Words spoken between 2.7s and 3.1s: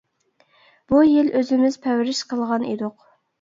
ئىدۇق.